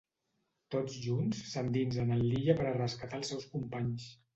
Tots 0.75 0.95
junts 1.03 1.43
s'endinsen 1.51 2.17
en 2.19 2.27
l'illa 2.33 2.59
per 2.65 2.69
a 2.71 2.77
rescatar 2.83 3.25
els 3.25 3.35
seus 3.35 3.51
companys. 3.57 4.15